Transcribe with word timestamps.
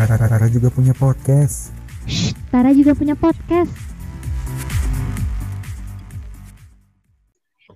Tara 0.00 0.48
juga 0.48 0.72
punya 0.72 0.96
podcast. 0.96 1.76
Tara 2.48 2.72
juga 2.72 2.96
punya 2.96 3.12
podcast. 3.12 3.68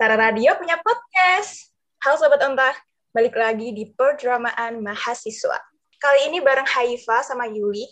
Tara 0.01 0.17
Radio 0.17 0.57
punya 0.57 0.81
podcast. 0.81 1.69
Halo 2.01 2.17
Sobat 2.17 2.41
Onta, 2.41 2.73
balik 3.13 3.37
lagi 3.37 3.77
di 3.77 3.93
Perdramaan 3.93 4.81
Mahasiswa. 4.81 5.61
Kali 6.00 6.32
ini 6.32 6.41
bareng 6.41 6.64
Haifa 6.64 7.21
sama 7.29 7.45
Yuli. 7.45 7.84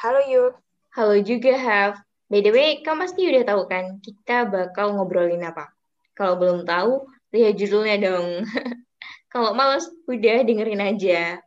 Halo 0.00 0.24
Yu. 0.32 0.56
Halo 0.96 1.20
juga 1.20 1.52
Haf. 1.52 2.00
By 2.32 2.40
the 2.40 2.56
way, 2.56 2.80
kamu 2.80 3.04
pasti 3.04 3.28
udah 3.28 3.44
tahu 3.44 3.68
kan 3.68 4.00
kita 4.00 4.48
bakal 4.48 4.96
ngobrolin 4.96 5.44
apa? 5.44 5.68
Kalau 6.16 6.40
belum 6.40 6.64
tahu, 6.64 7.04
lihat 7.36 7.60
judulnya 7.60 8.00
dong. 8.00 8.48
Kalau 9.36 9.52
males, 9.52 9.84
udah 10.08 10.40
dengerin 10.40 10.80
aja. 10.80 11.43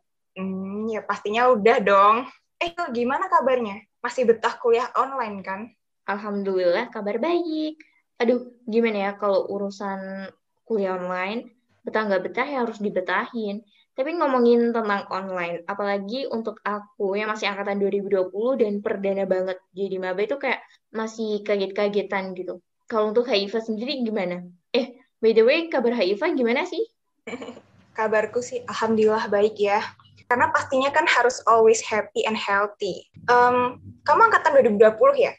Ya 0.88 1.04
pastinya 1.04 1.52
udah 1.52 1.78
dong. 1.84 2.16
Eh, 2.58 2.74
gimana 2.96 3.30
kabarnya? 3.30 3.84
Masih 4.02 4.26
betah 4.26 4.58
kuliah 4.58 4.90
online 4.98 5.44
kan? 5.46 5.70
Alhamdulillah 6.08 6.90
kabar 6.90 7.20
baik. 7.20 7.78
Aduh, 8.18 8.58
gimana 8.66 8.98
ya 8.98 9.12
kalau 9.20 9.46
urusan 9.52 10.32
kuliah 10.66 10.98
online, 10.98 11.54
betah 11.86 12.08
nggak 12.08 12.24
betah 12.26 12.48
ya 12.48 12.66
harus 12.66 12.82
dibetahin. 12.82 13.62
Tapi 13.98 14.14
ngomongin 14.14 14.74
tentang 14.74 15.10
online, 15.10 15.66
apalagi 15.66 16.30
untuk 16.30 16.62
aku 16.62 17.18
yang 17.18 17.34
masih 17.34 17.50
angkatan 17.50 17.82
2020 17.82 18.30
dan 18.62 18.74
perdana 18.82 19.26
banget 19.26 19.58
jadi 19.74 19.98
maba 19.98 20.22
itu 20.22 20.38
kayak 20.38 20.62
masih 20.94 21.42
kaget-kagetan 21.42 22.38
gitu. 22.38 22.62
Kalau 22.86 23.10
untuk 23.10 23.26
Haifa 23.26 23.58
sendiri 23.58 24.06
gimana? 24.06 24.46
Eh, 24.70 25.02
by 25.18 25.34
the 25.34 25.42
way, 25.42 25.66
kabar 25.68 25.98
Haifa 25.98 26.30
gimana 26.34 26.64
sih? 26.70 26.82
Kabarku 27.98 28.46
sih 28.46 28.62
alhamdulillah 28.70 29.26
baik 29.34 29.58
ya. 29.58 29.82
Karena 30.28 30.52
pastinya 30.52 30.92
kan 30.92 31.08
harus 31.08 31.40
always 31.48 31.80
happy 31.80 32.28
and 32.28 32.36
healthy. 32.36 33.08
Um, 33.32 33.80
kamu 34.04 34.28
angkatan 34.28 34.60
2020 34.60 35.24
ya? 35.24 35.34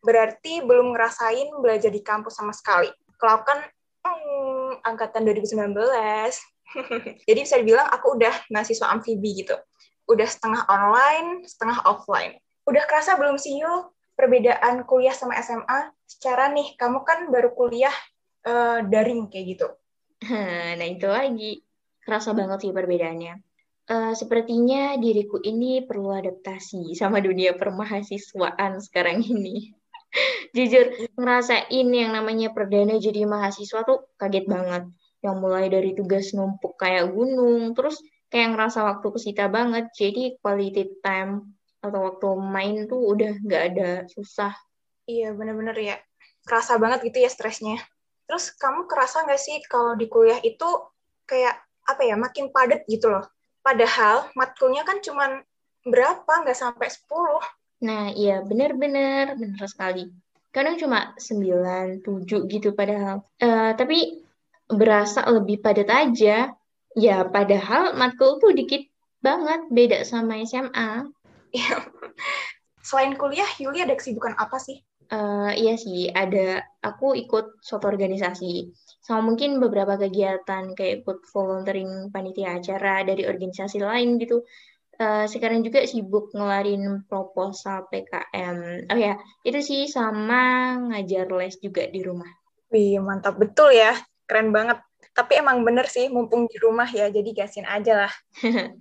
Berarti 0.00 0.64
belum 0.64 0.96
ngerasain 0.96 1.52
belajar 1.60 1.92
di 1.92 2.00
kampus 2.00 2.40
sama 2.40 2.56
sekali. 2.56 2.88
Kalau 3.20 3.44
kan 3.44 3.60
hmm, 4.04 4.80
angkatan 4.80 5.28
2019, 5.28 5.76
jadi 7.28 7.40
bisa 7.44 7.60
dibilang 7.60 7.84
aku 7.92 8.16
udah 8.16 8.32
mahasiswa 8.48 8.88
amfibi 8.88 9.44
gitu. 9.44 9.56
Udah 10.08 10.24
setengah 10.24 10.64
online, 10.72 11.44
setengah 11.44 11.84
offline. 11.84 12.40
Udah 12.64 12.82
kerasa 12.88 13.20
belum 13.20 13.36
sih 13.36 13.60
yuk 13.60 13.92
perbedaan 14.16 14.88
kuliah 14.88 15.12
sama 15.12 15.36
SMA? 15.44 15.92
Secara 16.08 16.48
nih, 16.48 16.80
kamu 16.80 17.04
kan 17.04 17.28
baru 17.28 17.52
kuliah 17.52 17.92
uh, 18.48 18.80
daring 18.88 19.28
kayak 19.28 19.46
gitu. 19.56 19.68
Nah 20.80 20.86
itu 20.88 21.08
lagi, 21.08 21.60
kerasa 22.04 22.32
banget 22.32 22.64
sih 22.64 22.72
perbedaannya. 22.72 23.49
Uh, 23.90 24.14
sepertinya 24.14 24.94
diriku 25.02 25.42
ini 25.42 25.82
perlu 25.82 26.14
adaptasi 26.14 26.94
sama 26.94 27.18
dunia 27.18 27.58
permahasiswaan 27.58 28.78
sekarang 28.78 29.18
ini. 29.18 29.74
Jujur, 30.54 31.10
ngerasain 31.18 31.88
yang 31.90 32.14
namanya 32.14 32.54
perdana 32.54 33.02
jadi 33.02 33.26
mahasiswa 33.26 33.82
tuh 33.82 34.14
kaget 34.14 34.46
banget. 34.46 34.86
Yang 35.26 35.36
mulai 35.42 35.66
dari 35.66 35.90
tugas 35.98 36.30
numpuk 36.38 36.78
kayak 36.78 37.10
gunung, 37.10 37.74
terus 37.74 37.98
kayak 38.30 38.54
ngerasa 38.54 38.86
waktu 38.86 39.10
kesita 39.10 39.50
banget. 39.50 39.90
Jadi 39.98 40.38
quality 40.38 41.02
time 41.02 41.58
atau 41.82 42.14
waktu 42.14 42.30
main 42.46 42.86
tuh 42.86 43.02
udah 43.10 43.42
nggak 43.42 43.62
ada 43.74 43.90
susah. 44.06 44.54
Iya, 45.10 45.34
bener-bener 45.34 45.74
ya. 45.74 45.96
Kerasa 46.46 46.78
banget 46.78 47.10
gitu 47.10 47.26
ya 47.26 47.30
stresnya. 47.34 47.82
Terus 48.30 48.54
kamu 48.54 48.86
kerasa 48.86 49.26
nggak 49.26 49.42
sih 49.42 49.58
kalau 49.66 49.98
di 49.98 50.06
kuliah 50.06 50.38
itu 50.46 50.94
kayak 51.26 51.58
apa 51.90 52.06
ya, 52.06 52.14
makin 52.14 52.54
padat 52.54 52.86
gitu 52.86 53.10
loh 53.10 53.26
Padahal 53.60 54.28
matkulnya 54.32 54.82
kan 54.88 55.04
cuma 55.04 55.44
berapa, 55.84 56.32
nggak 56.44 56.56
sampai 56.56 56.88
10. 56.88 57.40
Nah, 57.80 58.12
iya 58.12 58.44
benar-benar, 58.44 59.36
benar 59.36 59.64
sekali. 59.68 60.12
Kadang 60.52 60.76
cuma 60.76 61.16
9, 61.16 62.04
7 62.04 62.50
gitu 62.50 62.76
padahal. 62.76 63.24
Uh, 63.40 63.72
tapi 63.76 64.24
berasa 64.68 65.24
lebih 65.28 65.60
padat 65.64 65.88
aja. 65.88 66.52
Ya, 66.98 67.22
padahal 67.22 67.94
matkul 67.94 68.42
tuh 68.42 68.50
dikit 68.50 68.82
banget, 69.22 69.70
beda 69.70 70.02
sama 70.02 70.42
SMA. 70.42 71.06
Iya. 71.54 71.76
Selain 72.82 73.14
kuliah, 73.14 73.46
Yuli 73.62 73.84
ada 73.84 73.94
kesibukan 73.94 74.34
apa 74.34 74.58
sih? 74.58 74.82
Uh, 75.10 75.50
iya 75.58 75.74
sih, 75.74 76.06
ada 76.06 76.62
aku 76.86 77.18
ikut 77.18 77.58
suatu 77.58 77.90
organisasi 77.90 78.70
sama 79.02 79.34
mungkin 79.34 79.58
beberapa 79.58 79.98
kegiatan 79.98 80.70
kayak 80.78 81.02
ikut 81.02 81.26
volunteering 81.34 82.14
panitia 82.14 82.62
acara 82.62 83.02
dari 83.02 83.26
organisasi 83.26 83.82
lain 83.82 84.22
gitu. 84.22 84.46
Uh, 85.00 85.26
sekarang 85.26 85.66
juga 85.66 85.82
sibuk 85.82 86.30
ngelarin 86.30 87.02
proposal 87.10 87.90
PKM. 87.90 88.86
Oh 88.86 88.98
ya, 89.00 89.18
itu 89.42 89.58
sih 89.58 89.90
sama 89.90 90.76
ngajar 90.92 91.26
les 91.34 91.58
juga 91.58 91.90
di 91.90 92.06
rumah. 92.06 92.30
Wih, 92.70 93.02
mantap 93.02 93.34
betul 93.34 93.74
ya. 93.74 93.98
Keren 94.30 94.54
banget. 94.54 94.78
Tapi 95.10 95.42
emang 95.42 95.66
bener 95.66 95.90
sih, 95.90 96.06
mumpung 96.06 96.46
di 96.46 96.54
rumah 96.62 96.86
ya, 96.86 97.10
jadi 97.10 97.34
gasin 97.34 97.66
aja 97.66 98.06
lah. 98.06 98.12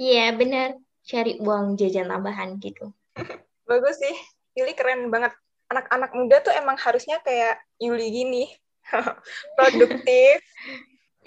Iya, 0.00 0.16
yeah, 0.16 0.28
bener. 0.32 0.68
Cari 1.04 1.36
uang 1.44 1.76
jajan 1.76 2.08
tambahan 2.08 2.56
gitu. 2.56 2.88
Bagus 3.68 4.00
sih. 4.00 4.16
Yuli 4.56 4.72
keren 4.72 5.12
banget 5.12 5.36
anak-anak 5.70 6.10
muda 6.12 6.36
tuh 6.42 6.50
emang 6.50 6.74
harusnya 6.76 7.22
kayak 7.22 7.62
Yuli 7.78 8.10
gini 8.10 8.44
produktif. 9.56 10.42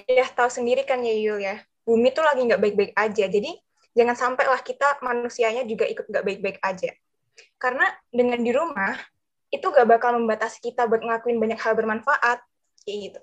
Ya 0.06 0.28
tahu 0.28 0.52
sendiri 0.52 0.84
kan 0.84 1.00
ya 1.00 1.16
Yul 1.16 1.40
ya. 1.40 1.64
Bumi 1.88 2.12
tuh 2.12 2.28
lagi 2.28 2.44
nggak 2.44 2.60
baik-baik 2.60 2.94
aja. 2.94 3.26
Jadi 3.32 3.56
jangan 3.96 4.16
sampai 4.20 4.46
lah 4.52 4.60
kita 4.60 5.00
manusianya 5.00 5.64
juga 5.64 5.88
ikut 5.88 6.06
nggak 6.12 6.26
baik-baik 6.28 6.60
aja. 6.60 6.92
Karena 7.56 7.88
dengan 8.12 8.44
di 8.44 8.52
rumah 8.52 9.00
itu 9.54 9.70
gak 9.70 9.86
bakal 9.86 10.18
membatasi 10.18 10.66
kita 10.66 10.90
buat 10.90 11.06
ngelakuin 11.06 11.38
banyak 11.40 11.60
hal 11.62 11.74
bermanfaat. 11.78 12.44
Kayak 12.84 12.98
gitu. 13.00 13.20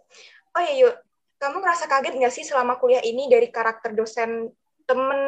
Oh 0.56 0.62
ya 0.64 0.72
Yul 0.80 0.92
kamu 1.40 1.56
ngerasa 1.64 1.88
kaget 1.88 2.14
nggak 2.20 2.34
sih 2.36 2.44
selama 2.44 2.76
kuliah 2.76 3.00
ini 3.00 3.28
dari 3.28 3.48
karakter 3.48 3.96
dosen 3.96 4.52
temen 4.84 5.20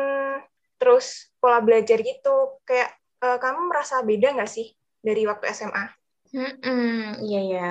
terus 0.80 1.28
pola 1.36 1.60
belajar 1.60 2.00
gitu? 2.00 2.60
Kayak 2.64 2.96
uh, 3.20 3.36
kamu 3.36 3.68
merasa 3.68 4.00
beda 4.00 4.32
nggak 4.34 4.48
sih 4.50 4.72
dari 5.02 5.26
waktu 5.26 5.50
SMA? 5.50 5.84
Hmm, 6.32 7.20
iya 7.20 7.40
ya, 7.44 7.70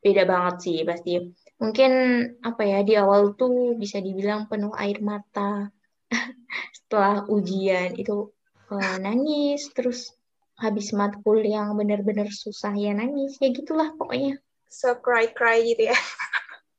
beda 0.00 0.22
banget 0.24 0.54
sih 0.64 0.78
pasti. 0.86 1.20
Mungkin 1.60 1.92
apa 2.40 2.62
ya 2.64 2.80
di 2.86 2.94
awal 2.96 3.36
tuh 3.36 3.76
bisa 3.76 4.00
dibilang 4.00 4.48
penuh 4.48 4.72
air 4.78 5.02
mata. 5.04 5.68
Setelah 6.78 7.28
ujian 7.28 7.98
itu 7.98 8.32
uh, 8.72 8.96
nangis, 9.02 9.68
terus 9.76 10.16
habis 10.56 10.90
matkul 10.96 11.44
yang 11.44 11.76
benar-benar 11.76 12.32
susah 12.32 12.72
ya 12.72 12.96
nangis, 12.96 13.36
ya 13.42 13.52
gitulah 13.52 13.92
pokoknya. 13.98 14.40
So 14.72 14.96
cry 14.96 15.28
cry 15.34 15.60
gitu 15.66 15.92
ya. 15.92 15.98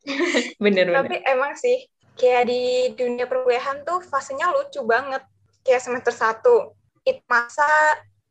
bener, 0.64 0.90
bener. 0.90 1.06
Tapi 1.06 1.16
emang 1.30 1.54
sih 1.60 1.86
kayak 2.18 2.50
di 2.50 2.64
dunia 2.98 3.30
perkuliahan 3.30 3.86
tuh 3.86 4.02
fasenya 4.02 4.50
lucu 4.50 4.82
banget. 4.82 5.22
Kayak 5.62 5.86
semester 5.86 6.16
satu, 6.16 6.74
itu 7.06 7.22
masa 7.28 7.68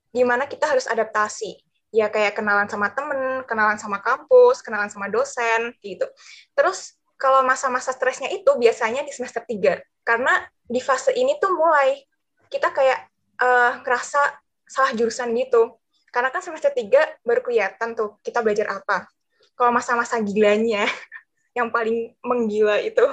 di 0.09 0.23
mana 0.25 0.49
kita 0.49 0.69
harus 0.69 0.89
adaptasi 0.89 1.61
ya 1.89 2.13
kayak 2.13 2.37
kenalan 2.37 2.69
sama 2.69 2.93
temen, 2.93 3.45
kenalan 3.49 3.81
sama 3.81 4.05
kampus, 4.05 4.61
kenalan 4.61 4.93
sama 4.93 5.09
dosen 5.09 5.73
gitu. 5.81 6.05
Terus 6.53 6.97
kalau 7.17 7.43
masa-masa 7.43 7.91
stresnya 7.91 8.29
itu 8.31 8.49
biasanya 8.55 9.03
di 9.03 9.13
semester 9.13 9.43
3 9.43 9.81
karena 10.05 10.33
di 10.69 10.81
fase 10.85 11.17
ini 11.17 11.37
tuh 11.41 11.57
mulai 11.57 12.05
kita 12.53 12.71
kayak 12.73 13.09
uh, 13.41 13.81
ngerasa 13.85 14.21
salah 14.69 14.93
jurusan 14.93 15.33
gitu. 15.37 15.77
Karena 16.13 16.33
kan 16.33 16.41
semester 16.45 16.73
3 16.73 17.25
baru 17.25 17.41
kelihatan 17.45 17.97
tuh 17.97 18.21
kita 18.21 18.45
belajar 18.45 18.69
apa. 18.69 19.09
Kalau 19.57 19.73
masa-masa 19.73 20.21
gilanya 20.21 20.85
yang 21.59 21.73
paling 21.73 22.15
menggila 22.21 22.79
itu 22.81 23.05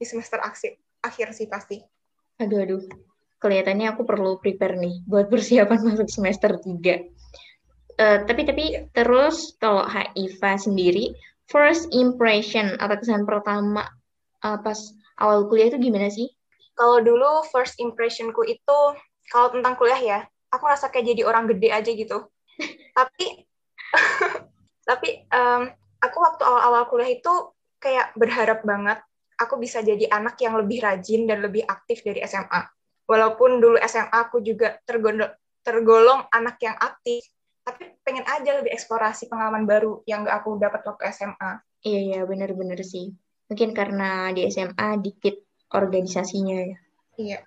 di 0.00 0.04
semester 0.08 0.40
akhir, 0.40 0.80
akhir 1.04 1.36
sih 1.36 1.46
pasti. 1.46 1.78
Aduh 2.40 2.64
aduh 2.64 3.11
kelihatannya 3.42 3.90
aku 3.90 4.06
perlu 4.06 4.38
prepare 4.38 4.78
nih 4.78 5.02
buat 5.04 5.26
persiapan 5.32 5.82
masuk 5.82 6.08
semester 6.08 6.56
3. 6.56 6.62
Uh, 6.64 6.78
eh, 7.98 8.18
tapi 8.24 8.42
tapi 8.46 8.64
terus 8.94 9.58
kalau 9.58 9.84
Haifa 9.84 10.56
sendiri 10.56 11.12
first 11.50 11.90
impression 11.92 12.78
atau 12.78 12.96
kesan 12.96 13.28
pertama 13.28 13.84
uh, 14.46 14.58
pas 14.62 14.78
awal 15.20 15.50
kuliah 15.50 15.68
itu 15.68 15.82
gimana 15.82 16.08
sih? 16.08 16.30
Kalau 16.72 17.04
dulu 17.04 17.44
first 17.52 17.76
impressionku 17.82 18.46
itu 18.48 18.78
kalau 19.28 19.52
tentang 19.52 19.76
kuliah 19.76 20.00
ya, 20.00 20.18
aku 20.48 20.64
rasa 20.64 20.88
kayak 20.88 21.12
jadi 21.12 21.22
orang 21.28 21.50
gede 21.50 21.68
aja 21.68 21.90
gitu. 21.92 22.24
tapi 22.96 23.44
tapi 24.88 25.08
um, 25.28 25.68
aku 26.00 26.16
waktu 26.16 26.42
awal-awal 26.48 26.88
kuliah 26.88 27.12
itu 27.12 27.32
kayak 27.76 28.16
berharap 28.16 28.64
banget 28.64 29.04
aku 29.36 29.58
bisa 29.58 29.82
jadi 29.82 30.06
anak 30.10 30.38
yang 30.38 30.54
lebih 30.54 30.80
rajin 30.80 31.26
dan 31.26 31.42
lebih 31.42 31.66
aktif 31.66 32.06
dari 32.06 32.22
SMA 32.22 32.62
walaupun 33.12 33.60
dulu 33.60 33.76
SMA 33.84 34.08
aku 34.08 34.40
juga 34.40 34.80
tergolong, 34.88 35.28
tergolong 35.60 36.24
anak 36.32 36.56
yang 36.64 36.76
aktif, 36.80 37.28
tapi 37.60 37.92
pengen 38.00 38.24
aja 38.24 38.56
lebih 38.56 38.72
eksplorasi 38.72 39.28
pengalaman 39.28 39.68
baru 39.68 40.00
yang 40.08 40.24
gak 40.24 40.40
aku 40.40 40.56
dapat 40.56 40.80
waktu 40.88 41.12
SMA. 41.12 41.60
Iya, 41.84 42.00
iya, 42.00 42.20
bener-bener 42.24 42.80
sih. 42.80 43.12
Mungkin 43.52 43.76
karena 43.76 44.32
di 44.32 44.48
SMA 44.48 44.96
dikit 45.04 45.36
organisasinya 45.76 46.58
ya. 46.64 46.78
Iya. 47.20 47.38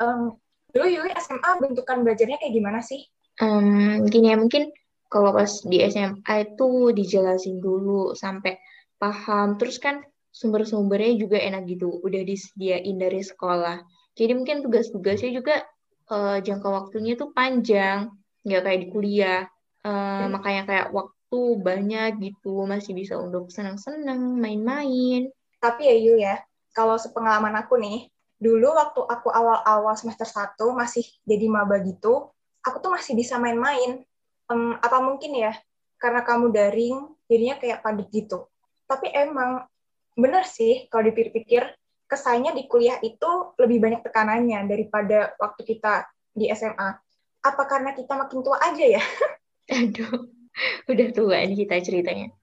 Um, 0.00 0.40
Dulu 0.70 0.86
Yuli 0.86 1.10
SMA 1.18 1.50
bentukan 1.58 2.06
belajarnya 2.06 2.38
kayak 2.38 2.54
gimana 2.54 2.80
sih? 2.80 3.02
Um, 3.42 4.06
gini 4.06 4.30
ya, 4.30 4.38
mungkin 4.38 4.70
kalau 5.10 5.34
pas 5.34 5.50
di 5.66 5.82
SMA 5.90 6.34
itu 6.46 6.94
dijelasin 6.94 7.58
dulu 7.58 8.14
sampai 8.14 8.54
paham. 8.94 9.58
Terus 9.58 9.82
kan 9.82 10.06
sumber-sumbernya 10.30 11.18
juga 11.18 11.42
enak 11.42 11.66
gitu, 11.66 11.90
udah 11.90 12.22
disediain 12.22 12.96
dari 13.02 13.18
sekolah. 13.18 13.82
Jadi 14.20 14.32
mungkin 14.36 14.60
tugas-tugasnya 14.60 15.32
juga 15.32 15.64
uh, 16.12 16.36
jangka 16.44 16.68
waktunya 16.68 17.16
tuh 17.16 17.32
panjang, 17.32 18.12
nggak 18.44 18.62
kayak 18.68 18.80
di 18.84 18.88
kuliah. 18.92 19.42
Uh, 19.80 20.28
hmm. 20.28 20.36
Makanya 20.36 20.62
kayak 20.68 20.86
waktu 20.92 21.40
banyak 21.56 22.10
gitu, 22.20 22.68
masih 22.68 22.92
bisa 22.92 23.16
untuk 23.16 23.48
senang-senang, 23.48 24.36
main-main. 24.36 25.32
Tapi 25.56 25.88
ya 25.88 25.96
Yu 25.96 26.14
ya, 26.20 26.36
kalau 26.76 27.00
sepengalaman 27.00 27.56
aku 27.56 27.80
nih, 27.80 28.12
dulu 28.36 28.76
waktu 28.76 29.00
aku 29.08 29.32
awal-awal 29.32 29.96
semester 29.96 30.28
1 30.28 30.52
masih 30.76 31.04
jadi 31.24 31.48
maba 31.48 31.80
gitu, 31.80 32.28
aku 32.60 32.76
tuh 32.84 32.92
masih 32.92 33.16
bisa 33.16 33.40
main-main. 33.40 34.04
Um, 34.52 34.76
apa 34.84 35.00
mungkin 35.00 35.32
ya, 35.32 35.56
karena 35.96 36.20
kamu 36.28 36.52
daring, 36.52 37.08
jadinya 37.24 37.56
kayak 37.56 37.80
padat 37.80 38.12
gitu. 38.12 38.52
Tapi 38.84 39.08
emang 39.16 39.64
bener 40.12 40.44
sih 40.44 40.90
kalau 40.92 41.08
dipikir-pikir, 41.08 41.79
kesannya 42.10 42.50
di 42.58 42.66
kuliah 42.66 42.98
itu 42.98 43.54
lebih 43.54 43.78
banyak 43.78 44.02
tekanannya 44.02 44.66
daripada 44.66 45.38
waktu 45.38 45.62
kita 45.62 46.10
di 46.34 46.50
SMA. 46.50 46.90
Apa 47.40 47.62
karena 47.70 47.94
kita 47.94 48.18
makin 48.18 48.42
tua 48.42 48.58
aja 48.58 48.98
ya? 48.98 49.02
Aduh, 49.78 50.26
udah 50.90 51.08
tua 51.14 51.38
ini 51.46 51.54
kita 51.54 51.78
ceritanya 51.78 52.34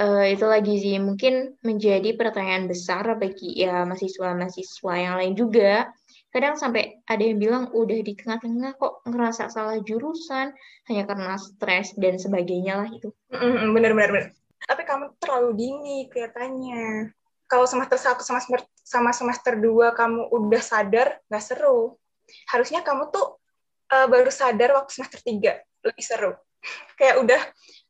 uh, 0.00 0.24
itu 0.24 0.46
lagi 0.46 0.74
sih 0.80 0.96
mungkin 1.02 1.58
menjadi 1.60 2.16
pertanyaan 2.16 2.70
besar 2.70 3.04
bagi 3.18 3.60
ya 3.60 3.84
mahasiswa-mahasiswa 3.84 4.94
yang 4.96 5.14
lain 5.18 5.34
juga. 5.36 5.90
Kadang 6.32 6.56
sampai 6.56 7.04
ada 7.04 7.20
yang 7.20 7.36
bilang 7.36 7.64
udah 7.76 8.00
di 8.00 8.16
tengah-tengah 8.16 8.80
kok 8.80 9.04
ngerasa 9.04 9.52
salah 9.52 9.76
jurusan 9.84 10.56
hanya 10.88 11.04
karena 11.04 11.36
stres 11.36 11.92
dan 12.00 12.16
sebagainya 12.16 12.80
lah 12.80 12.88
itu. 12.88 13.12
Bener-bener. 13.28 14.32
Tapi 14.64 14.82
kamu 14.88 15.12
terlalu 15.20 15.50
dini 15.60 15.96
kelihatannya. 16.08 17.12
Kalau 17.52 17.68
semester 17.68 18.00
satu 18.00 18.24
sama 18.24 18.40
semester 18.40 18.64
sama 18.80 19.12
semester 19.12 19.60
dua 19.60 19.92
kamu 19.92 20.32
udah 20.32 20.62
sadar, 20.64 21.20
nggak 21.28 21.44
seru. 21.44 22.00
Harusnya 22.48 22.80
kamu 22.80 23.12
tuh 23.12 23.36
uh, 23.92 24.08
baru 24.08 24.32
sadar 24.32 24.72
waktu 24.72 24.88
semester 24.96 25.20
tiga 25.20 25.60
lebih 25.84 26.00
seru. 26.00 26.32
Kayak 26.98 27.20
udah, 27.20 27.40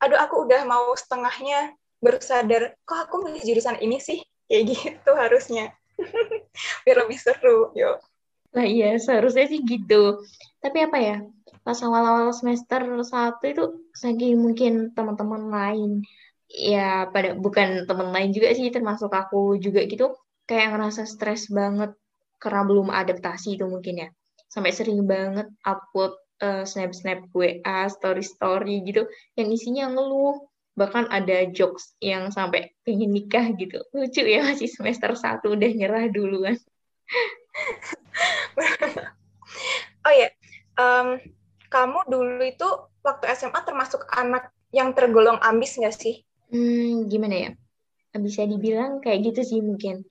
aduh 0.03 0.19
aku 0.19 0.51
udah 0.51 0.67
mau 0.67 0.91
setengahnya 0.99 1.79
baru 2.03 2.19
sadar 2.19 2.75
kok 2.83 2.99
aku 3.07 3.23
milih 3.23 3.43
jurusan 3.47 3.79
ini 3.79 4.03
sih 4.03 4.19
kayak 4.51 4.75
gitu 4.75 5.11
harusnya 5.15 5.71
biar 6.83 7.07
lebih 7.07 7.19
seru 7.23 7.71
yo 7.79 8.03
lah 8.53 8.67
iya 8.67 8.99
seharusnya 8.99 9.47
sih 9.47 9.63
gitu 9.63 10.19
tapi 10.59 10.83
apa 10.83 10.99
ya 10.99 11.17
pas 11.63 11.79
awal-awal 11.79 12.35
semester 12.35 12.83
satu 13.07 13.45
itu 13.47 13.65
saking 13.95 14.35
mungkin 14.35 14.91
teman-teman 14.99 15.47
lain 15.47 15.91
ya 16.53 17.09
pada 17.09 17.33
bukan 17.33 17.89
teman 17.89 18.13
lain 18.13 18.31
juga 18.37 18.53
sih 18.53 18.69
termasuk 18.69 19.09
aku 19.09 19.57
juga 19.57 19.81
gitu. 19.89 20.13
Kayak 20.45 20.77
ngerasa 20.77 21.09
stres 21.09 21.49
banget 21.49 21.97
karena 22.37 22.63
belum 22.69 22.93
adaptasi 22.93 23.57
itu 23.57 23.65
mungkin 23.65 24.05
ya. 24.05 24.09
Sampai 24.53 24.77
sering 24.77 25.09
banget 25.09 25.49
upload 25.65 26.13
uh, 26.45 26.69
snap-snap 26.69 27.25
WA, 27.33 27.89
story-story 27.89 28.85
gitu 28.85 29.09
yang 29.35 29.49
isinya 29.49 29.89
ngeluh. 29.89 30.45
Bahkan 30.77 31.09
ada 31.13 31.49
jokes 31.53 31.97
yang 32.01 32.33
sampai 32.33 32.73
pengen 32.85 33.13
nikah 33.13 33.49
gitu. 33.57 33.81
Lucu 33.97 34.25
ya 34.25 34.45
masih 34.45 34.69
semester 34.69 35.17
satu 35.17 35.57
udah 35.57 35.71
nyerah 35.73 36.05
duluan. 36.13 36.61
Oh 40.03 40.11
ya 40.11 40.35
um, 40.79 41.19
kamu 41.71 41.99
dulu 42.11 42.43
itu 42.43 42.69
waktu 43.07 43.31
SMA 43.39 43.63
termasuk 43.63 44.03
anak 44.11 44.51
yang 44.75 44.91
tergolong 44.97 45.39
ambis 45.39 45.79
nggak 45.79 45.95
sih 45.95 46.27
hmm, 46.53 47.09
gimana 47.09 47.37
ya 47.49 47.51
bisa 48.21 48.45
dibilang 48.45 49.01
kayak 49.01 49.33
gitu 49.33 49.41
sih 49.41 49.61
mungkin 49.65 50.05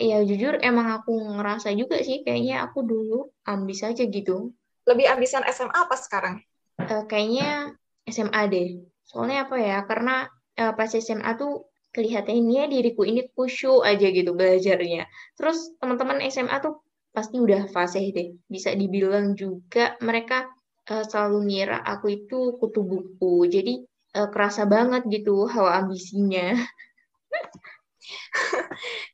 ya 0.00 0.24
jujur 0.24 0.56
emang 0.64 0.96
aku 0.96 1.12
ngerasa 1.12 1.76
juga 1.76 2.00
sih 2.00 2.24
kayaknya 2.24 2.64
aku 2.64 2.82
dulu 2.82 3.28
ambis 3.44 3.84
aja 3.84 4.02
gitu 4.08 4.56
lebih 4.88 5.06
ambisan 5.12 5.44
SMA 5.52 5.76
apa 5.76 5.94
sekarang 6.00 6.40
uh, 6.80 7.04
kayaknya 7.04 7.76
SMA 8.08 8.42
deh 8.48 8.68
Soalnya 9.04 9.46
apa 9.46 9.56
ya? 9.60 9.78
Karena 9.84 10.26
uh, 10.58 10.72
pas 10.72 10.90
SMA 10.90 11.30
tuh 11.36 11.68
kelihatannya 11.94 12.66
diriku 12.72 13.06
ini 13.06 13.30
khusyuk 13.30 13.84
aja 13.84 14.10
gitu 14.10 14.34
belajarnya. 14.34 15.06
Terus 15.38 15.76
teman-teman 15.78 16.24
SMA 16.32 16.56
tuh 16.64 16.82
pasti 17.14 17.38
udah 17.38 17.70
fase 17.70 18.10
deh. 18.10 18.34
Bisa 18.48 18.72
dibilang 18.74 19.36
juga 19.38 19.94
mereka 20.02 20.48
uh, 20.90 21.04
selalu 21.04 21.38
ngira 21.52 21.78
aku 21.84 22.06
itu 22.10 22.58
kutu 22.58 22.80
buku. 22.82 23.46
Jadi 23.46 23.84
uh, 24.16 24.28
kerasa 24.30 24.64
banget 24.64 25.04
gitu 25.10 25.46
hawa 25.50 25.84
ambisinya. 25.84 26.54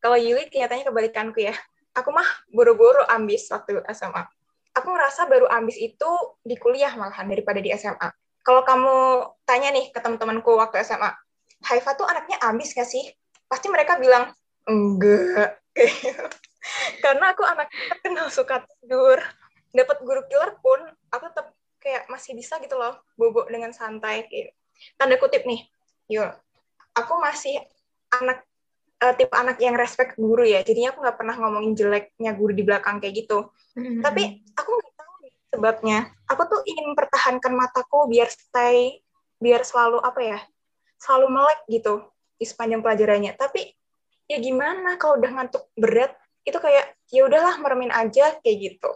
Kalau 0.03 0.17
Yuli 0.17 0.49
kelihatannya 0.49 0.89
kebalikanku 0.89 1.45
ya. 1.45 1.55
Aku 1.97 2.15
mah 2.15 2.27
buru-buru 2.55 3.03
ambis 3.11 3.51
waktu 3.51 3.83
SMA. 3.91 4.23
Aku 4.79 4.95
ngerasa 4.95 5.27
baru 5.27 5.51
ambis 5.51 5.75
itu 5.75 6.11
di 6.47 6.55
kuliah 6.55 6.95
malahan 6.95 7.27
daripada 7.27 7.59
di 7.59 7.75
SMA 7.75 8.07
kalau 8.41 8.65
kamu 8.65 8.97
tanya 9.45 9.69
nih 9.71 9.93
ke 9.93 10.01
teman-temanku 10.01 10.57
waktu 10.57 10.81
SMA, 10.81 11.13
Haifa 11.61 11.93
tuh 11.93 12.09
anaknya 12.09 12.41
ambis 12.41 12.73
gak 12.73 12.89
sih? 12.89 13.05
Pasti 13.45 13.69
mereka 13.69 14.01
bilang, 14.01 14.33
enggak. 14.65 15.61
Karena 17.05 17.37
aku 17.37 17.45
anak 17.45 17.69
kenal 18.01 18.33
suka 18.33 18.65
tidur. 18.81 19.21
Dapat 19.71 20.03
guru 20.03 20.25
killer 20.27 20.57
pun, 20.59 20.83
aku 21.13 21.31
tetap 21.31 21.53
kayak 21.79 22.09
masih 22.09 22.35
bisa 22.35 22.59
gitu 22.59 22.75
loh, 22.81 22.97
bobok 23.15 23.53
dengan 23.53 23.77
santai. 23.77 24.25
Gitu. 24.27 24.51
Tanda 24.97 25.17
kutip 25.17 25.45
nih, 25.47 25.67
yuk. 26.11 26.31
Aku 26.97 27.19
masih 27.23 27.61
anak 28.11 28.43
uh, 29.01 29.15
tipe 29.15 29.33
anak 29.33 29.57
yang 29.63 29.79
respect 29.79 30.19
guru 30.19 30.43
ya. 30.43 30.61
Jadinya 30.67 30.95
aku 30.95 31.05
nggak 31.05 31.19
pernah 31.19 31.37
ngomongin 31.39 31.73
jeleknya 31.79 32.33
guru 32.35 32.53
di 32.53 32.65
belakang 32.67 32.99
kayak 32.99 33.27
gitu. 33.27 33.53
Mm-hmm. 33.79 34.03
Tapi 34.03 34.23
aku 34.59 34.73
sebabnya 35.51 36.09
aku 36.31 36.47
tuh 36.47 36.61
ingin 36.63 36.95
mempertahankan 36.95 37.53
mataku 37.53 38.07
biar 38.07 38.31
stay 38.31 39.03
biar 39.43 39.67
selalu 39.67 39.99
apa 39.99 40.21
ya 40.23 40.39
selalu 41.03 41.27
melek 41.37 41.61
gitu 41.67 42.07
di 42.39 42.47
sepanjang 42.47 42.81
pelajarannya 42.81 43.35
tapi 43.35 43.75
ya 44.31 44.39
gimana 44.39 44.95
kalau 44.97 45.19
udah 45.19 45.31
ngantuk 45.35 45.67
berat 45.75 46.15
itu 46.47 46.57
kayak 46.57 46.95
ya 47.11 47.27
udahlah 47.27 47.59
meremin 47.59 47.91
aja 47.91 48.39
kayak 48.41 48.57
gitu 48.63 48.91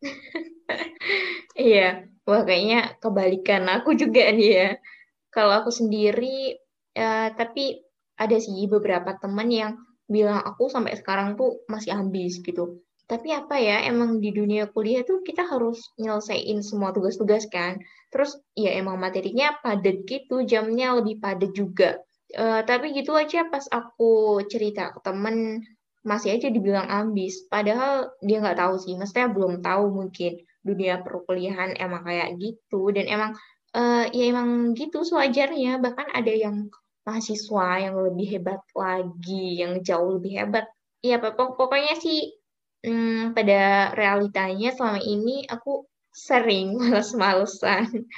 iya 1.58 2.06
wah 2.22 2.46
kayaknya 2.46 2.94
kebalikan 3.02 3.66
aku 3.66 3.98
juga 3.98 4.30
nih 4.30 4.50
ya 4.54 4.68
kalau 5.34 5.52
aku 5.64 5.70
sendiri 5.70 6.56
ya, 6.92 7.32
tapi 7.34 7.80
ada 8.18 8.36
sih 8.40 8.66
beberapa 8.66 9.14
teman 9.16 9.48
yang 9.52 9.72
bilang 10.08 10.40
aku 10.40 10.72
sampai 10.72 10.96
sekarang 10.96 11.36
tuh 11.36 11.62
masih 11.68 11.94
ambis 11.94 12.40
gitu 12.40 12.80
tapi 13.08 13.32
apa 13.32 13.56
ya, 13.56 13.88
emang 13.88 14.20
di 14.20 14.28
dunia 14.36 14.68
kuliah 14.68 15.00
tuh 15.00 15.24
kita 15.24 15.40
harus 15.48 15.80
nyelesain 15.96 16.60
semua 16.60 16.92
tugas-tugas 16.92 17.48
kan. 17.48 17.80
Terus 18.12 18.36
ya 18.52 18.76
emang 18.76 19.00
materinya 19.00 19.56
padat 19.64 20.04
gitu, 20.04 20.44
jamnya 20.44 20.92
lebih 20.92 21.16
padat 21.16 21.56
juga. 21.56 21.96
Uh, 22.36 22.60
tapi 22.68 22.92
gitu 22.92 23.16
aja 23.16 23.48
pas 23.48 23.64
aku 23.72 24.44
cerita 24.52 24.92
ke 24.92 25.00
temen, 25.00 25.64
masih 26.04 26.36
aja 26.36 26.52
dibilang 26.52 26.84
ambis. 26.84 27.48
Padahal 27.48 28.12
dia 28.20 28.44
nggak 28.44 28.60
tahu 28.60 28.76
sih, 28.76 28.92
maksudnya 29.00 29.32
belum 29.32 29.64
tahu 29.64 29.88
mungkin 29.88 30.44
dunia 30.60 31.00
perkuliahan 31.00 31.80
emang 31.80 32.04
kayak 32.04 32.36
gitu. 32.36 32.92
Dan 32.92 33.08
emang 33.08 33.32
uh, 33.74 34.04
ya 34.08 34.24
emang 34.32 34.72
gitu 34.76 35.04
sewajarnya. 35.04 35.82
Bahkan 35.82 36.08
ada 36.14 36.32
yang 36.32 36.68
mahasiswa 37.08 37.68
yang 37.80 37.96
lebih 37.96 38.26
hebat 38.36 38.60
lagi, 38.76 39.64
yang 39.64 39.80
jauh 39.80 40.20
lebih 40.20 40.44
hebat. 40.44 40.68
Ya 41.00 41.16
pokoknya 41.22 41.96
sih 41.96 42.36
hmm, 42.84 43.32
pada 43.32 43.94
realitanya 43.94 44.74
selama 44.74 45.00
ini 45.00 45.48
aku 45.48 45.88
sering 46.12 46.76
males-malesan. 46.80 48.08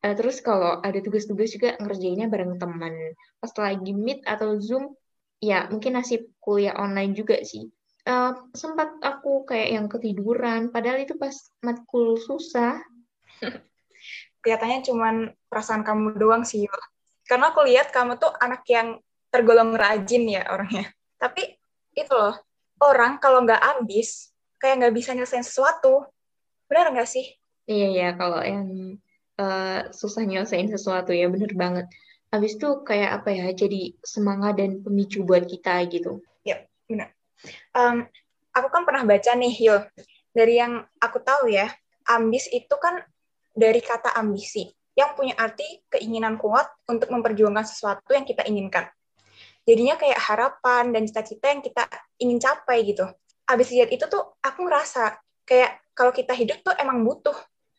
Uh, 0.00 0.14
terus 0.16 0.40
kalau 0.40 0.80
ada 0.80 0.96
tugas-tugas 1.04 1.52
juga 1.52 1.76
ngerjainnya 1.76 2.30
bareng 2.30 2.56
teman. 2.56 2.94
Pas 3.42 3.52
lagi 3.60 3.92
meet 3.92 4.24
atau 4.24 4.56
zoom, 4.56 4.96
ya 5.42 5.68
mungkin 5.68 6.00
nasib 6.00 6.30
kuliah 6.40 6.76
online 6.76 7.12
juga 7.12 7.40
sih. 7.44 7.68
Uh, 8.08 8.32
sempat 8.56 8.96
aku 9.04 9.44
kayak 9.44 9.76
yang 9.76 9.86
ketiduran, 9.92 10.72
padahal 10.72 11.04
itu 11.04 11.20
pas 11.20 11.36
matkul 11.60 12.16
susah. 12.16 12.80
Kelihatannya 14.40 14.80
cuman 14.84 15.14
perasaan 15.48 15.84
kamu 15.84 16.16
doang 16.16 16.42
sih, 16.44 16.64
Yul. 16.64 16.82
Karena 17.28 17.52
aku 17.52 17.62
lihat 17.68 17.92
kamu 17.92 18.16
tuh 18.16 18.32
anak 18.40 18.64
yang 18.66 18.98
tergolong 19.30 19.76
rajin 19.76 20.26
ya 20.26 20.42
orangnya. 20.50 20.90
Tapi 21.20 21.60
itu 21.94 22.10
loh, 22.10 22.34
orang 22.82 23.20
kalau 23.22 23.44
nggak 23.46 23.60
ambis 23.76 24.34
kayak 24.58 24.82
nggak 24.84 24.94
bisa 24.96 25.14
nyelesain 25.14 25.46
sesuatu. 25.46 26.08
Benar 26.66 26.90
nggak 26.90 27.08
sih? 27.08 27.26
Iya 27.70 27.88
iya. 27.94 28.08
Kalau 28.18 28.40
yang 28.42 28.98
uh, 29.38 29.80
susah 29.94 30.26
nyelesain 30.26 30.66
sesuatu 30.66 31.14
ya 31.14 31.30
bener 31.30 31.52
banget. 31.54 31.86
Habis 32.30 32.58
itu 32.58 32.82
kayak 32.86 33.22
apa 33.22 33.30
ya 33.34 33.46
jadi 33.54 33.94
semangat 34.06 34.58
dan 34.58 34.82
pemicu 34.82 35.22
buat 35.22 35.46
kita 35.46 35.82
gitu. 35.90 36.22
Ya 36.46 36.66
benar. 36.86 37.14
Um, 37.74 38.06
aku 38.54 38.68
kan 38.70 38.82
pernah 38.86 39.02
baca 39.06 39.30
nih 39.34 39.54
Yul. 39.54 39.80
Dari 40.30 40.62
yang 40.62 40.86
aku 41.02 41.18
tahu 41.22 41.50
ya, 41.50 41.66
ambis 42.06 42.46
itu 42.54 42.70
kan 42.78 43.02
dari 43.50 43.82
kata 43.82 44.14
ambisi, 44.16 44.66
yang 44.94 45.14
punya 45.14 45.34
arti 45.38 45.84
keinginan 45.90 46.36
kuat 46.36 46.66
untuk 46.90 47.10
memperjuangkan 47.10 47.66
sesuatu 47.66 48.10
yang 48.14 48.26
kita 48.26 48.46
inginkan. 48.46 48.86
Jadinya 49.64 49.94
kayak 50.00 50.18
harapan 50.18 50.90
dan 50.90 51.02
cita-cita 51.06 51.46
yang 51.52 51.62
kita 51.62 51.84
ingin 52.18 52.38
capai 52.40 52.82
gitu. 52.84 53.06
Abis 53.46 53.70
lihat 53.74 53.90
itu 53.92 54.06
tuh 54.08 54.40
aku 54.40 54.66
ngerasa 54.66 55.20
kayak 55.44 55.82
kalau 55.94 56.14
kita 56.14 56.32
hidup 56.32 56.62
tuh 56.64 56.74
emang 56.80 57.04
butuh 57.04 57.34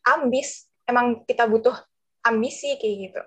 ambis, 0.06 0.70
emang 0.86 1.26
kita 1.26 1.48
butuh 1.50 1.74
ambisi 2.26 2.78
kayak 2.78 2.96
gitu. 3.10 3.22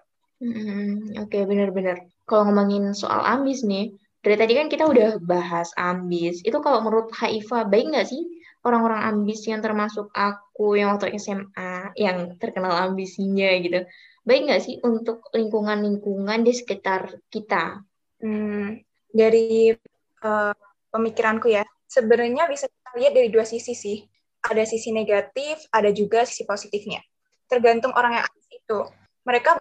Hmm, 0.44 1.24
Oke, 1.24 1.42
benar-benar. 1.46 2.04
Kalau 2.28 2.50
ngomongin 2.50 2.92
soal 2.92 3.22
ambis 3.24 3.64
nih, 3.64 3.94
dari 4.24 4.36
tadi 4.40 4.52
kan 4.56 4.66
kita 4.72 4.84
udah 4.88 5.20
bahas 5.20 5.72
ambis. 5.76 6.40
Itu 6.44 6.60
kalau 6.64 6.80
menurut 6.84 7.12
Haifa, 7.16 7.68
baik 7.68 7.92
nggak 7.92 8.08
sih 8.08 8.22
orang-orang 8.64 9.04
ambis 9.04 9.44
yang 9.44 9.60
termasuk 9.60 10.08
aku 10.16 10.80
yang 10.80 10.96
waktu 10.96 11.14
SMA, 11.20 11.92
yang 12.00 12.40
terkenal 12.40 12.72
ambisinya 12.72 13.52
gitu. 13.60 13.84
Baik 14.24 14.40
nggak 14.48 14.62
sih 14.64 14.80
untuk 14.80 15.28
lingkungan-lingkungan 15.36 16.40
di 16.42 16.52
sekitar 16.56 17.20
kita? 17.28 17.84
Hmm, 18.24 18.80
dari 19.12 19.76
uh, 20.24 20.56
pemikiranku 20.88 21.52
ya, 21.52 21.62
sebenarnya 21.84 22.48
bisa 22.48 22.64
kita 22.66 22.90
lihat 22.96 23.12
dari 23.12 23.28
dua 23.28 23.44
sisi 23.44 23.76
sih. 23.76 24.00
Ada 24.44 24.64
sisi 24.64 24.92
negatif, 24.92 25.68
ada 25.72 25.92
juga 25.92 26.24
sisi 26.24 26.48
positifnya. 26.48 27.00
Tergantung 27.48 27.92
orang 27.92 28.20
yang 28.20 28.24
ambis 28.24 28.48
itu. 28.48 28.78
Mereka 29.24 29.56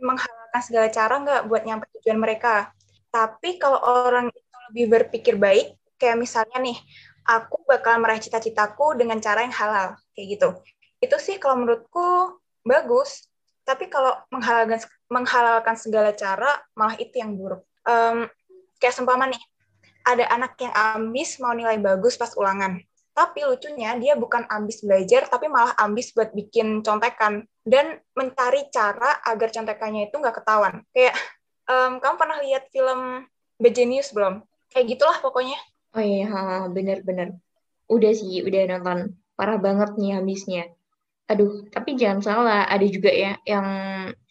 menghalalkan 0.00 0.62
segala 0.64 0.88
cara 0.92 1.14
nggak 1.20 1.42
buat 1.48 1.62
nyampe 1.64 1.88
tujuan 2.00 2.20
mereka. 2.20 2.72
Tapi 3.12 3.60
kalau 3.60 3.80
orang 3.80 4.28
itu 4.32 4.56
lebih 4.72 4.84
berpikir 4.88 5.34
baik, 5.36 5.76
kayak 6.00 6.16
misalnya 6.16 6.58
nih, 6.64 6.76
aku 7.26 7.62
bakal 7.66 7.98
meraih 8.02 8.22
cita-citaku 8.22 8.98
dengan 8.98 9.18
cara 9.22 9.46
yang 9.46 9.54
halal, 9.54 9.98
kayak 10.14 10.26
gitu. 10.38 10.48
Itu 11.02 11.16
sih 11.18 11.38
kalau 11.38 11.62
menurutku 11.62 12.38
bagus. 12.66 13.26
Tapi 13.62 13.86
kalau 13.86 14.18
menghalalkan 14.34 14.82
menghalalkan 15.06 15.78
segala 15.78 16.10
cara, 16.10 16.50
malah 16.74 16.98
itu 16.98 17.14
yang 17.22 17.38
buruk. 17.38 17.62
Um, 17.86 18.26
kayak 18.82 18.98
sempama 18.98 19.30
nih, 19.30 19.38
ada 20.02 20.26
anak 20.34 20.58
yang 20.58 20.74
ambis 20.74 21.38
mau 21.38 21.54
nilai 21.54 21.78
bagus 21.78 22.18
pas 22.18 22.34
ulangan. 22.34 22.82
Tapi 23.14 23.44
lucunya 23.46 23.94
dia 24.02 24.18
bukan 24.18 24.48
ambis 24.50 24.82
belajar, 24.82 25.30
tapi 25.30 25.46
malah 25.46 25.78
ambis 25.78 26.10
buat 26.10 26.34
bikin 26.34 26.82
contekan 26.82 27.46
dan 27.62 28.02
mencari 28.18 28.66
cara 28.74 29.22
agar 29.22 29.54
contekannya 29.54 30.10
itu 30.10 30.16
nggak 30.18 30.42
ketahuan. 30.42 30.82
Kayak 30.90 31.14
um, 31.70 32.02
kamu 32.02 32.14
pernah 32.18 32.38
lihat 32.42 32.66
film 32.74 33.30
The 33.62 33.70
Genius 33.70 34.10
belum? 34.10 34.42
Kayak 34.74 34.98
gitulah 34.98 35.18
pokoknya. 35.22 35.60
Oh 35.92 36.00
iya, 36.00 36.26
bener-bener. 36.72 37.28
Udah 37.94 38.12
sih, 38.16 38.40
udah 38.46 38.60
nonton. 38.70 38.98
Parah 39.36 39.58
banget 39.60 39.90
nih 40.00 40.16
habisnya. 40.16 40.62
Aduh, 41.30 41.68
tapi 41.74 41.96
jangan 42.00 42.20
salah, 42.24 42.62
ada 42.68 42.86
juga 42.88 43.10
ya 43.12 43.36
yang 43.48 43.66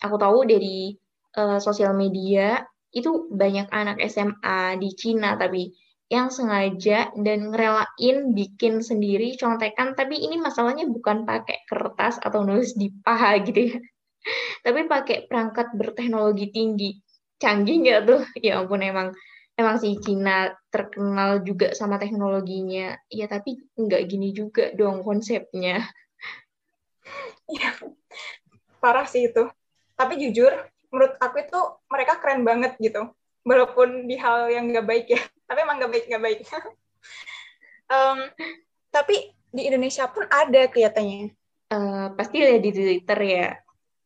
aku 0.01 0.15
tahu 0.17 0.45
dari 0.45 0.97
uh, 1.37 1.57
sosial 1.61 1.93
media, 1.97 2.65
itu 2.91 3.31
banyak 3.31 3.71
anak 3.71 3.97
SMA 4.11 4.75
di 4.75 4.89
Cina 4.99 5.39
tapi 5.39 5.71
yang 6.11 6.27
sengaja 6.27 7.07
dan 7.15 7.55
ngerelain 7.55 8.35
bikin 8.35 8.83
sendiri 8.83 9.39
contekan 9.39 9.95
tapi 9.95 10.19
ini 10.19 10.35
masalahnya 10.35 10.83
bukan 10.91 11.23
pakai 11.23 11.63
kertas 11.71 12.19
atau 12.19 12.43
nulis 12.43 12.75
di 12.75 12.91
paha 12.91 13.39
gitu 13.47 13.71
ya 13.71 13.79
tapi 14.67 14.91
pakai 14.91 15.31
perangkat 15.31 15.71
berteknologi 15.71 16.51
tinggi 16.51 16.99
canggih 17.39 17.79
nggak 17.79 17.99
tuh 18.03 18.21
ya 18.43 18.59
ampun 18.59 18.83
emang 18.83 19.15
emang 19.61 19.77
si 19.77 19.95
Cina 20.01 20.49
terkenal 20.73 21.45
juga 21.45 21.71
sama 21.77 22.01
teknologinya. 22.01 22.97
Ya 23.07 23.29
tapi 23.29 23.61
nggak 23.77 24.01
gini 24.09 24.33
juga 24.33 24.73
dong 24.73 25.05
konsepnya. 25.05 25.85
Ya 27.47 27.69
parah 28.81 29.05
sih 29.05 29.29
itu. 29.29 29.45
Tapi 29.95 30.17
jujur 30.17 30.51
menurut 30.91 31.13
aku 31.21 31.45
itu 31.45 31.59
mereka 31.87 32.17
keren 32.17 32.41
banget 32.41 32.75
gitu. 32.81 33.13
Walaupun 33.45 34.09
di 34.09 34.17
hal 34.17 34.49
yang 34.49 34.69
nggak 34.69 34.87
baik 34.87 35.05
ya. 35.13 35.21
Tapi 35.47 35.59
emang 35.61 35.77
nggak 35.79 35.91
baik 35.91 36.05
nggak 36.09 36.23
baik. 36.23 36.39
Um, 37.91 38.23
tapi 38.87 39.35
di 39.51 39.67
Indonesia 39.67 40.07
pun 40.07 40.23
ada 40.31 40.71
kelihatannya. 40.71 41.35
Uh, 41.67 42.15
pasti 42.15 42.39
ada 42.39 42.55
di 42.55 42.71
Twitter 42.71 43.19
ya 43.19 43.47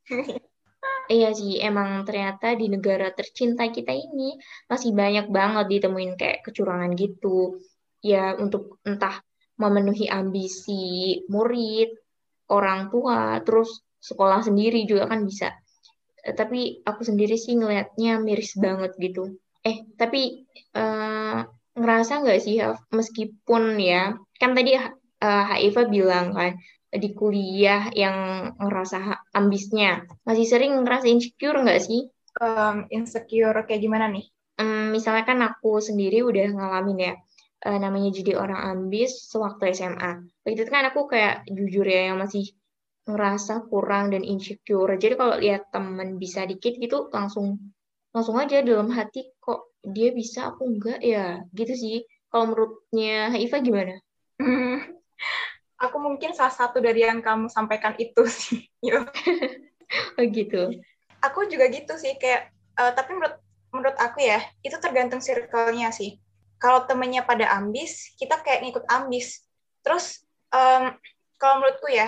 Iya 1.06 1.30
sih, 1.38 1.62
emang 1.62 2.02
ternyata 2.08 2.58
di 2.58 2.66
negara 2.66 3.14
tercinta 3.14 3.70
kita 3.70 3.94
ini 3.94 4.34
masih 4.66 4.92
banyak 4.92 5.30
banget 5.30 5.66
ditemuin 5.70 6.18
kayak 6.18 6.42
kecurangan 6.46 6.92
gitu. 6.98 7.62
Ya 8.02 8.34
untuk 8.38 8.82
entah 8.86 9.22
memenuhi 9.62 10.10
ambisi 10.10 11.22
murid, 11.30 11.94
orang 12.50 12.90
tua, 12.90 13.38
terus 13.46 13.86
sekolah 14.02 14.42
sendiri 14.42 14.86
juga 14.90 15.10
kan 15.10 15.22
bisa. 15.26 15.54
Eh, 16.26 16.34
tapi 16.34 16.82
aku 16.82 17.02
sendiri 17.06 17.38
sih 17.38 17.54
ngelihatnya 17.54 18.18
miris 18.18 18.58
banget 18.58 18.98
gitu 18.98 19.38
eh 19.66 19.78
tapi 19.98 20.46
uh, 20.78 21.42
ngerasa 21.76 22.22
nggak 22.22 22.40
sih 22.40 22.62
meskipun 22.94 23.82
ya 23.82 24.14
kan 24.38 24.54
tadi 24.54 24.78
uh, 24.78 25.44
Haifa 25.50 25.90
bilang 25.90 26.38
kan 26.38 26.54
di 27.00 27.16
kuliah 27.16 27.92
yang 27.94 28.52
ngerasa 28.58 29.30
ambisnya. 29.36 30.04
Masih 30.24 30.46
sering 30.48 30.72
ngerasa 30.82 31.06
insecure 31.08 31.60
nggak 31.62 31.82
sih? 31.84 32.08
Um, 32.40 32.88
insecure 32.92 33.56
kayak 33.68 33.82
gimana 33.82 34.12
nih? 34.12 34.26
Um, 34.60 34.96
misalnya 34.96 35.24
kan 35.28 35.40
aku 35.44 35.84
sendiri 35.84 36.24
udah 36.24 36.48
ngalamin 36.56 37.12
ya 37.12 37.14
uh, 37.66 37.78
namanya 37.82 38.14
jadi 38.16 38.40
orang 38.40 38.62
ambis 38.72 39.28
sewaktu 39.28 39.76
SMA 39.76 40.24
waktu 40.46 40.56
itu 40.56 40.72
kan 40.72 40.88
aku 40.88 41.12
kayak 41.12 41.44
jujur 41.50 41.84
ya 41.84 42.14
yang 42.14 42.22
masih 42.22 42.56
ngerasa 43.06 43.70
kurang 43.70 44.10
dan 44.10 44.26
insecure. 44.26 44.98
Jadi 44.98 45.14
kalau 45.14 45.38
lihat 45.38 45.70
temen 45.70 46.18
bisa 46.18 46.42
dikit 46.50 46.74
gitu 46.82 47.14
langsung 47.14 47.62
langsung 48.10 48.42
aja 48.42 48.66
dalam 48.66 48.90
hati 48.90 49.30
kok 49.38 49.78
dia 49.86 50.10
bisa 50.10 50.50
aku 50.50 50.66
enggak 50.66 51.00
ya? 51.06 51.46
Gitu 51.54 51.74
sih. 51.78 51.96
Kalau 52.34 52.50
menurutnya 52.50 53.38
Iva 53.38 53.58
gimana? 53.62 53.94
Hmm, 54.42 54.82
aku 55.80 55.98
mungkin 56.00 56.32
salah 56.32 56.54
satu 56.54 56.80
dari 56.80 57.04
yang 57.04 57.20
kamu 57.20 57.52
sampaikan 57.52 57.96
itu 58.00 58.24
sih. 58.32 58.68
oh 60.18 60.26
gitu. 60.26 60.72
Aku 61.24 61.50
juga 61.50 61.68
gitu 61.72 61.98
sih 61.98 62.16
kayak 62.22 62.54
uh, 62.78 62.92
tapi 62.94 63.18
menurut 63.18 63.38
menurut 63.74 63.98
aku 64.00 64.24
ya 64.24 64.40
itu 64.64 64.76
tergantung 64.80 65.20
circle-nya 65.20 65.92
sih. 65.92 66.20
Kalau 66.56 66.88
temennya 66.88 67.28
pada 67.28 67.52
ambis, 67.60 68.16
kita 68.16 68.40
kayak 68.40 68.64
ngikut 68.64 68.86
ambis. 68.88 69.44
Terus 69.84 70.24
um, 70.56 70.96
kalau 71.36 71.60
menurutku 71.60 71.92
ya 71.92 72.08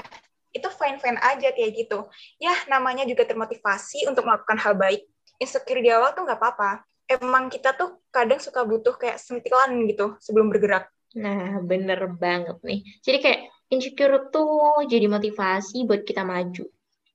itu 0.56 0.66
fine-fine 0.72 1.20
aja 1.20 1.52
kayak 1.52 1.72
gitu. 1.76 2.08
Ya 2.40 2.56
namanya 2.72 3.04
juga 3.04 3.28
termotivasi 3.28 4.08
untuk 4.08 4.24
melakukan 4.24 4.58
hal 4.58 4.74
baik 4.80 5.04
insecure 5.38 5.84
di 5.84 5.92
awal 5.92 6.16
tuh 6.16 6.24
nggak 6.24 6.40
apa-apa. 6.40 6.88
Emang 7.08 7.52
kita 7.52 7.76
tuh 7.76 8.00
kadang 8.12 8.40
suka 8.40 8.64
butuh 8.64 8.96
kayak 8.96 9.20
sentilan 9.20 9.72
gitu 9.88 10.16
sebelum 10.24 10.52
bergerak. 10.52 10.92
Nah, 11.16 11.64
bener 11.64 12.04
banget 12.20 12.60
nih. 12.64 12.84
Jadi 13.00 13.18
kayak 13.24 13.42
insecure 13.68 14.32
tuh 14.32 14.86
jadi 14.88 15.08
motivasi 15.12 15.84
buat 15.88 16.08
kita 16.08 16.24
maju. 16.24 16.66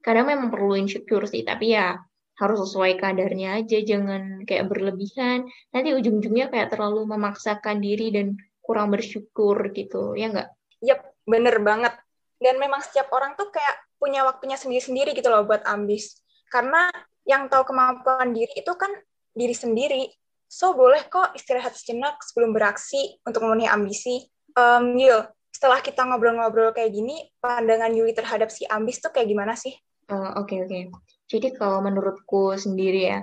Kadang 0.02 0.26
memang 0.28 0.48
perlu 0.50 0.74
insecure 0.76 1.24
sih, 1.30 1.46
tapi 1.46 1.78
ya 1.78 1.96
harus 2.40 2.58
sesuai 2.66 2.98
kadarnya 2.98 3.62
aja, 3.62 3.78
jangan 3.84 4.42
kayak 4.42 4.66
berlebihan. 4.66 5.46
Nanti 5.70 5.88
ujung-ujungnya 5.94 6.50
kayak 6.50 6.74
terlalu 6.74 7.06
memaksakan 7.06 7.78
diri 7.78 8.10
dan 8.10 8.34
kurang 8.58 8.90
bersyukur 8.90 9.70
gitu, 9.70 10.18
ya 10.18 10.32
nggak? 10.32 10.48
Yap, 10.82 11.00
bener 11.22 11.62
banget. 11.62 11.94
Dan 12.42 12.58
memang 12.58 12.82
setiap 12.82 13.14
orang 13.14 13.38
tuh 13.38 13.54
kayak 13.54 13.76
punya 14.02 14.26
waktunya 14.26 14.58
sendiri-sendiri 14.58 15.14
gitu 15.14 15.30
loh 15.30 15.46
buat 15.46 15.62
ambis. 15.62 16.18
Karena 16.50 16.90
yang 17.22 17.46
tahu 17.46 17.70
kemampuan 17.70 18.34
diri 18.34 18.50
itu 18.58 18.72
kan 18.74 18.90
diri 19.30 19.54
sendiri. 19.54 20.10
So, 20.50 20.74
boleh 20.74 21.06
kok 21.08 21.32
istirahat 21.38 21.78
sejenak 21.78 22.20
sebelum 22.20 22.52
beraksi 22.52 23.16
untuk 23.24 23.46
memenuhi 23.46 23.70
ambisi. 23.70 24.26
Um, 24.52 24.98
Yul, 24.98 25.24
setelah 25.52 25.84
kita 25.84 26.02
ngobrol-ngobrol 26.08 26.72
kayak 26.72 26.90
gini, 26.90 27.28
pandangan 27.38 27.92
Yuli 27.92 28.16
terhadap 28.16 28.48
si 28.48 28.64
ambis 28.66 28.98
tuh 28.98 29.12
kayak 29.12 29.28
gimana 29.28 29.52
sih? 29.54 29.76
Oke, 30.08 30.16
uh, 30.16 30.40
oke. 30.40 30.48
Okay, 30.48 30.58
okay. 30.64 30.82
Jadi 31.28 31.48
kalau 31.54 31.84
menurutku 31.84 32.56
sendiri 32.56 33.12
ya, 33.12 33.20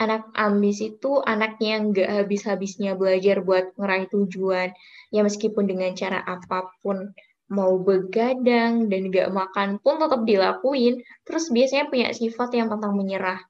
anak 0.00 0.28
ambis 0.36 0.84
itu 0.84 1.20
anak 1.24 1.56
yang 1.60 1.92
nggak 1.92 2.24
habis-habisnya 2.24 2.96
belajar 2.96 3.40
buat 3.40 3.72
ngeraih 3.80 4.08
tujuan. 4.12 4.72
Ya 5.10 5.20
meskipun 5.24 5.66
dengan 5.66 5.96
cara 5.96 6.20
apa 6.24 6.68
pun, 6.84 7.10
mau 7.50 7.82
begadang 7.82 8.86
dan 8.86 9.10
gak 9.10 9.34
makan 9.34 9.82
pun 9.82 9.98
tetap 9.98 10.22
dilakuin, 10.22 11.02
terus 11.26 11.50
biasanya 11.50 11.90
punya 11.90 12.08
sifat 12.14 12.54
yang 12.54 12.70
pantang 12.70 12.94
menyerah, 12.94 13.42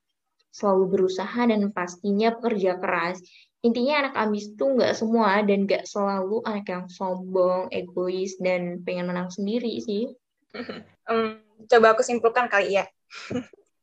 selalu 0.50 0.98
berusaha 0.98 1.40
dan 1.46 1.70
pastinya 1.70 2.34
pekerja 2.34 2.78
keras. 2.78 3.22
Intinya 3.60 4.06
anak 4.06 4.14
ambis 4.16 4.50
itu 4.50 4.64
nggak 4.64 4.96
semua 4.96 5.44
dan 5.44 5.68
nggak 5.68 5.84
selalu 5.84 6.40
anak 6.48 6.66
yang 6.66 6.84
sombong, 6.88 7.68
egois, 7.70 8.36
dan 8.40 8.80
pengen 8.82 9.10
menang 9.10 9.28
sendiri 9.28 9.78
sih. 9.84 10.10
um, 11.10 11.38
coba 11.70 11.86
aku 11.94 12.02
simpulkan 12.02 12.48
kali 12.48 12.80
ya. 12.80 12.84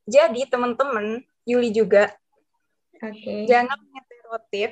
Jadi 0.08 0.48
teman-teman, 0.48 1.20
Yuli 1.44 1.76
juga, 1.76 2.08
okay. 2.96 3.44
jangan 3.44 3.76
stereotip 4.28 4.72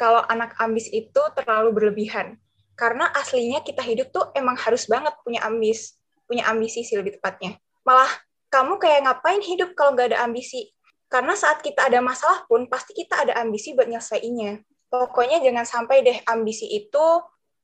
kalau 0.00 0.24
anak 0.28 0.56
ambis 0.56 0.88
itu 0.88 1.20
terlalu 1.36 1.76
berlebihan 1.76 2.40
Karena 2.76 3.12
aslinya 3.12 3.60
kita 3.60 3.84
hidup 3.84 4.08
tuh 4.08 4.32
emang 4.32 4.56
harus 4.56 4.88
banget 4.88 5.12
punya 5.20 5.44
ambis, 5.44 6.00
punya 6.24 6.48
ambisi 6.48 6.80
sih 6.80 6.96
lebih 6.96 7.20
tepatnya. 7.20 7.60
Malah 7.84 8.08
kamu 8.48 8.80
kayak 8.80 9.04
ngapain 9.04 9.44
hidup 9.44 9.76
kalau 9.76 9.92
nggak 9.92 10.16
ada 10.16 10.24
ambisi? 10.24 10.72
Karena 11.10 11.34
saat 11.34 11.58
kita 11.58 11.90
ada 11.90 11.98
masalah 11.98 12.46
pun, 12.46 12.70
pasti 12.70 12.94
kita 12.94 13.26
ada 13.26 13.42
ambisi 13.42 13.74
buat 13.74 13.90
nyelesainnya. 13.90 14.62
Pokoknya 14.86 15.42
jangan 15.42 15.66
sampai 15.66 16.06
deh 16.06 16.18
ambisi 16.30 16.70
itu 16.70 17.06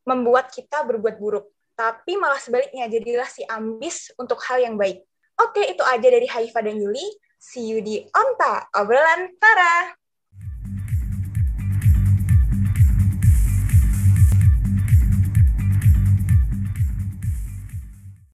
membuat 0.02 0.50
kita 0.50 0.82
berbuat 0.82 1.22
buruk. 1.22 1.46
Tapi 1.78 2.18
malah 2.18 2.42
sebaliknya, 2.42 2.90
jadilah 2.90 3.28
si 3.30 3.46
ambis 3.46 4.10
untuk 4.18 4.42
hal 4.50 4.66
yang 4.66 4.74
baik. 4.74 5.06
Oke, 5.38 5.62
itu 5.62 5.84
aja 5.86 6.08
dari 6.10 6.26
Haifa 6.26 6.58
dan 6.58 6.74
Yuli. 6.74 7.06
See 7.38 7.70
you 7.70 7.78
di 7.84 8.02
Onta, 8.10 8.66
obrolan 8.74 9.30
Tara. 9.38 9.94